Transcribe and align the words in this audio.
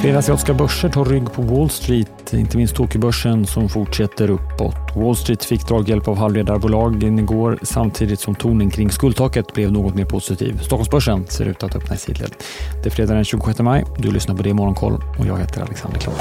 Flera 0.00 0.18
asiatiska 0.18 0.54
börser 0.54 0.88
tar 0.88 1.04
rygg 1.04 1.32
på 1.32 1.42
Wall 1.42 1.70
Street, 1.70 2.32
inte 2.32 2.56
minst 2.56 2.74
Tokyobörsen 2.74 3.46
som 3.46 3.68
fortsätter 3.68 4.30
uppåt. 4.30 4.96
Wall 4.96 5.16
Street 5.16 5.44
fick 5.44 5.68
draghjälp 5.68 6.08
av 6.08 6.16
halvledarbolagen 6.16 7.18
igår 7.18 7.58
samtidigt 7.62 8.20
som 8.20 8.34
tonen 8.34 8.70
kring 8.70 8.90
skuldtaket 8.90 9.52
blev 9.52 9.72
något 9.72 9.94
mer 9.94 10.04
positiv. 10.04 10.58
Stockholmsbörsen 10.58 11.26
ser 11.26 11.44
ut 11.44 11.62
att 11.62 11.76
öppna 11.76 11.94
i 11.94 11.98
sidled. 11.98 12.30
Det 12.82 12.88
är 12.88 12.90
fredag 12.90 13.14
den 13.14 13.24
26 13.24 13.58
maj. 13.58 13.84
Du 13.98 14.10
lyssnar 14.10 14.34
på 14.34 14.42
det 14.42 14.48
i 14.48 14.52
Morgonkoll 14.54 15.02
och 15.18 15.26
jag 15.26 15.38
heter 15.38 15.62
Alexander 15.62 15.98
Klar. 15.98 16.14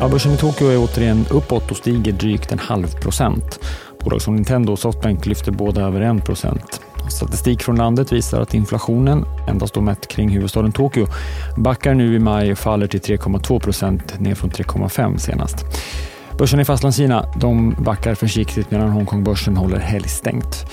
Ja, 0.00 0.08
börsen 0.08 0.32
i 0.32 0.36
Tokyo 0.36 0.68
är 0.68 0.78
återigen 0.78 1.26
uppåt 1.30 1.70
och 1.70 1.76
stiger 1.76 2.12
drygt 2.12 2.52
en 2.52 2.58
halv 2.58 3.00
procent. 3.00 3.60
Bolag 4.04 4.22
som 4.22 4.34
Nintendo 4.34 4.72
och 4.72 4.78
Softbank 4.78 5.26
lyfter 5.26 5.52
båda 5.52 5.82
över 5.82 6.00
en 6.00 6.20
procent. 6.20 6.80
Statistik 7.08 7.62
från 7.62 7.76
landet 7.76 8.12
visar 8.12 8.40
att 8.40 8.54
inflationen, 8.54 9.24
endast 9.48 9.74
då 9.74 9.80
mätt 9.80 10.08
kring 10.08 10.28
huvudstaden 10.28 10.72
Tokyo, 10.72 11.06
backar 11.56 11.94
nu 11.94 12.14
i 12.14 12.18
maj 12.18 12.52
och 12.52 12.58
faller 12.58 12.86
till 12.86 13.00
3,2 13.00 13.60
procent 13.60 14.20
ner 14.20 14.34
från 14.34 14.50
3,5 14.50 15.16
senast. 15.16 15.56
Börsen 16.38 16.60
i 16.60 16.64
Fastlandskina 16.64 17.32
de 17.36 17.76
backar 17.78 18.14
försiktigt 18.14 18.70
medan 18.70 18.90
Hongkongbörsen 18.90 19.56
håller 19.56 19.78
helgstängt. 19.78 20.66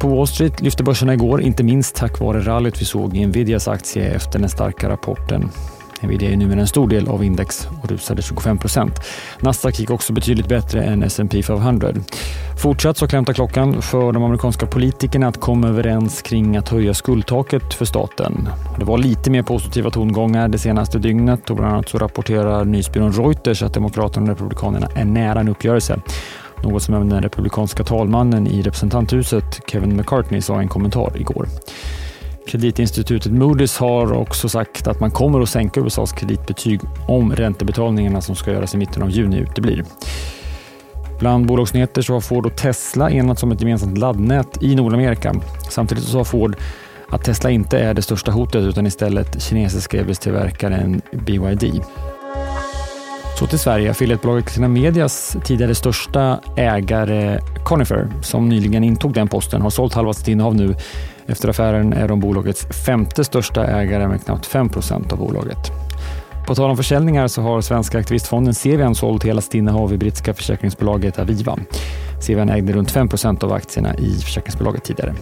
På 0.00 0.08
Wall 0.08 0.26
Street 0.26 0.60
lyfte 0.60 0.82
börserna 0.82 1.14
igår, 1.14 1.40
inte 1.40 1.62
minst 1.62 1.96
tack 1.96 2.20
vare 2.20 2.40
rallyt 2.40 2.80
vi 2.80 2.84
såg 2.84 3.16
i 3.16 3.26
Nvidias 3.26 3.68
aktie 3.68 4.10
efter 4.10 4.38
den 4.38 4.48
starka 4.48 4.88
rapporten. 4.88 5.50
Nvidia 6.06 6.30
är 6.30 6.36
numera 6.36 6.60
en 6.60 6.66
stor 6.66 6.88
del 6.88 7.08
av 7.08 7.24
index 7.24 7.68
och 7.82 7.90
rusade 7.90 8.22
25 8.22 8.58
procent. 8.58 9.00
Nasdaq 9.40 9.80
gick 9.80 9.90
också 9.90 10.12
betydligt 10.12 10.48
bättre 10.48 10.82
än 10.82 11.02
S&P 11.02 11.42
500. 11.42 11.88
Fortsatt 12.58 12.96
så 12.96 13.06
klämtar 13.06 13.32
klockan 13.32 13.82
för 13.82 14.12
de 14.12 14.22
amerikanska 14.22 14.66
politikerna 14.66 15.28
att 15.28 15.40
komma 15.40 15.68
överens 15.68 16.22
kring 16.22 16.56
att 16.56 16.68
höja 16.68 16.94
skuldtaket 16.94 17.74
för 17.74 17.84
staten. 17.84 18.48
Det 18.78 18.84
var 18.84 18.98
lite 18.98 19.30
mer 19.30 19.42
positiva 19.42 19.90
tongångar 19.90 20.48
det 20.48 20.58
senaste 20.58 20.98
dygnet 20.98 21.50
och 21.50 21.56
bland 21.56 21.72
annat 21.72 21.88
så 21.88 21.98
rapporterar 21.98 22.64
nyhetsbyrån 22.64 23.12
Reuters 23.12 23.62
att 23.62 23.74
Demokraterna 23.74 24.24
och 24.24 24.38
Republikanerna 24.38 24.88
är 24.94 25.04
nära 25.04 25.40
en 25.40 25.48
uppgörelse. 25.48 26.00
Något 26.62 26.82
som 26.82 26.94
även 26.94 27.08
den 27.08 27.22
republikanska 27.22 27.84
talmannen 27.84 28.46
i 28.46 28.62
representanthuset 28.62 29.60
Kevin 29.66 29.96
McCartney 29.96 30.40
sa 30.40 30.60
i 30.60 30.62
en 30.62 30.68
kommentar 30.68 31.12
igår. 31.16 31.48
Kreditinstitutet 32.46 33.32
Moody's 33.32 33.80
har 33.80 34.12
också 34.12 34.48
sagt 34.48 34.86
att 34.86 35.00
man 35.00 35.10
kommer 35.10 35.40
att 35.40 35.48
sänka 35.48 35.80
USAs 35.80 36.12
kreditbetyg 36.12 36.80
om 37.08 37.32
räntebetalningarna 37.36 38.20
som 38.20 38.36
ska 38.36 38.52
göras 38.52 38.74
i 38.74 38.78
mitten 38.78 39.02
av 39.02 39.10
juni 39.10 39.38
uteblir. 39.38 39.84
Bland 41.18 41.46
bolagsnyheter 41.46 42.02
så 42.02 42.12
har 42.12 42.20
Ford 42.20 42.46
och 42.46 42.56
Tesla 42.56 43.10
enats 43.10 43.42
om 43.42 43.52
ett 43.52 43.60
gemensamt 43.60 43.98
laddnät 43.98 44.62
i 44.62 44.74
Nordamerika. 44.74 45.34
Samtidigt 45.70 46.04
så 46.04 46.10
sa 46.10 46.24
Ford 46.24 46.56
att 47.08 47.24
Tesla 47.24 47.50
inte 47.50 47.78
är 47.78 47.94
det 47.94 48.02
största 48.02 48.32
hotet 48.32 48.62
utan 48.62 48.86
istället 48.86 49.42
kinesiska 49.42 49.98
elbilstillverkaren 49.98 51.02
BYD. 51.12 51.82
Så 53.38 53.46
till 53.46 53.58
Sverige. 53.58 53.90
Affiliatebolaget 53.90 54.44
Catena 54.44 54.68
Medias 54.68 55.36
tidigare 55.44 55.74
största 55.74 56.40
ägare 56.56 57.40
Conifer, 57.64 58.08
som 58.22 58.48
nyligen 58.48 58.84
intog 58.84 59.14
den 59.14 59.28
posten, 59.28 59.62
har 59.62 59.70
sålt 59.70 59.94
halva 59.94 60.12
sitt 60.12 60.28
innehav 60.28 60.54
nu. 60.54 60.74
Efter 61.26 61.48
affären 61.48 61.92
är 61.92 62.08
de 62.08 62.20
bolagets 62.20 62.66
femte 62.86 63.24
största 63.24 63.66
ägare 63.66 64.08
med 64.08 64.24
knappt 64.24 64.46
5 64.46 64.68
procent 64.68 65.12
av 65.12 65.18
bolaget. 65.18 65.58
På 66.46 66.54
tal 66.54 66.70
om 66.70 66.76
försäljningar 66.76 67.28
så 67.28 67.42
har 67.42 67.60
svenska 67.60 67.98
aktivistfonden 67.98 68.54
Cevian 68.54 68.94
sålt 68.94 69.24
hela 69.24 69.40
sitt 69.40 69.54
innehav 69.54 69.92
i 69.92 69.96
brittiska 69.96 70.34
försäkringsbolaget 70.34 71.18
Aviva. 71.18 71.58
Cevian 72.20 72.48
ägde 72.48 72.72
runt 72.72 72.90
5 72.90 73.08
procent 73.08 73.42
av 73.42 73.52
aktierna 73.52 73.94
i 73.94 74.14
försäkringsbolaget 74.14 74.84
tidigare. 74.84 75.14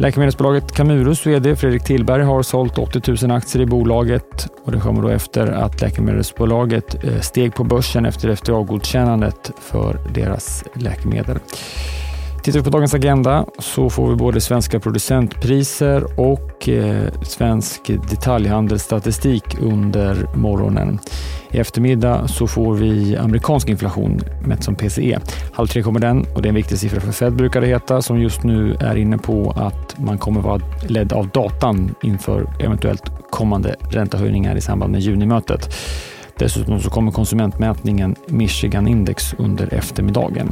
Läkemedelsbolaget 0.00 0.72
Camurus 0.72 1.26
VD 1.26 1.56
Fredrik 1.56 1.84
Tillberg 1.84 2.22
har 2.22 2.42
sålt 2.42 2.78
80 2.78 3.26
000 3.26 3.36
aktier 3.36 3.62
i 3.62 3.66
bolaget 3.66 4.48
och 4.64 4.72
det 4.72 4.80
kommer 4.80 5.02
då 5.02 5.08
efter 5.08 5.46
att 5.46 5.80
läkemedelsbolaget 5.80 7.04
eh, 7.04 7.20
steg 7.20 7.54
på 7.54 7.64
börsen 7.64 8.06
efter 8.06 8.28
FDA-godkännandet 8.36 9.50
för 9.60 10.00
deras 10.14 10.64
läkemedel. 10.74 11.38
Tittar 12.42 12.58
vi 12.58 12.64
på 12.64 12.70
dagens 12.70 12.94
agenda 12.94 13.46
så 13.58 13.90
får 13.90 14.10
vi 14.10 14.16
både 14.16 14.40
svenska 14.40 14.80
producentpriser 14.80 16.20
och 16.20 16.68
eh, 16.68 17.12
svensk 17.22 17.86
detaljhandelsstatistik 18.10 19.44
under 19.60 20.28
morgonen. 20.34 20.98
I 21.52 21.58
eftermiddag 21.58 22.28
så 22.28 22.46
får 22.46 22.74
vi 22.74 23.16
amerikansk 23.16 23.68
inflation 23.68 24.20
mätt 24.44 24.64
som 24.64 24.74
PCE. 24.74 25.20
Halv 25.52 25.66
tre 25.66 25.82
kommer 25.82 26.00
den 26.00 26.26
och 26.34 26.42
det 26.42 26.46
är 26.46 26.50
en 26.50 26.54
viktig 26.54 26.78
siffra 26.78 27.00
för 27.00 27.12
Fed 27.12 27.32
brukar 27.32 27.60
det 27.60 27.66
heta 27.66 28.02
som 28.02 28.20
just 28.20 28.42
nu 28.42 28.74
är 28.80 28.96
inne 28.96 29.18
på 29.18 29.52
att 29.56 29.98
man 29.98 30.18
kommer 30.18 30.40
vara 30.40 30.60
ledd 30.88 31.12
av 31.12 31.28
datan 31.28 31.94
inför 32.02 32.46
eventuellt 32.60 33.02
kommande 33.30 33.76
räntehöjningar 33.90 34.56
i 34.56 34.60
samband 34.60 34.92
med 34.92 35.00
junimötet. 35.00 35.74
Dessutom 36.40 36.80
så 36.80 36.90
kommer 36.90 37.12
konsumentmätningen 37.12 38.16
Michigan 38.26 38.88
Index 38.88 39.34
under 39.38 39.74
eftermiddagen. 39.74 40.48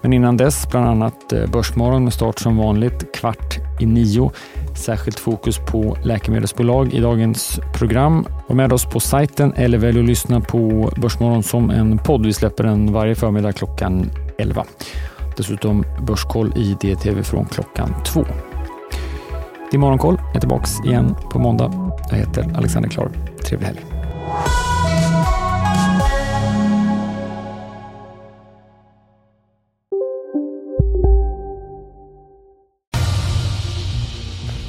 Men 0.00 0.12
innan 0.12 0.36
dess 0.36 0.70
bland 0.70 0.86
annat 0.86 1.32
eh, 1.32 1.46
Börsmorgon 1.46 2.04
med 2.04 2.12
start 2.12 2.38
som 2.38 2.56
vanligt 2.56 3.14
kvart 3.14 3.58
i 3.80 3.86
nio. 3.86 4.30
Särskilt 4.74 5.20
fokus 5.20 5.58
på 5.58 5.96
läkemedelsbolag 6.02 6.92
i 6.92 7.00
dagens 7.00 7.60
program. 7.74 8.26
Var 8.46 8.56
med 8.56 8.72
oss 8.72 8.84
på 8.84 9.00
sajten 9.00 9.52
eller 9.56 9.78
välj 9.78 9.98
att 9.98 10.04
lyssna 10.04 10.40
på 10.40 10.90
Börsmorgon 10.96 11.42
som 11.42 11.70
en 11.70 11.98
podd. 11.98 12.26
Vi 12.26 12.32
släpper 12.32 12.64
den 12.64 12.92
varje 12.92 13.14
förmiddag 13.14 13.52
klockan 13.52 14.10
11. 14.38 14.64
Dessutom 15.36 15.84
Börskoll 16.06 16.52
i 16.56 16.76
DTV 16.80 17.22
från 17.22 17.46
klockan 17.46 17.94
2. 18.04 18.24
Din 19.70 19.80
Morgonkoll 19.80 20.20
är 20.34 20.40
tillbaka 20.40 20.66
igen 20.84 21.16
på 21.30 21.38
måndag. 21.38 21.72
Jag 22.10 22.16
heter 22.16 22.56
Alexander 22.56 22.88
Klar. 22.88 23.10
Trevlig 23.44 23.66
helg. 23.66 23.80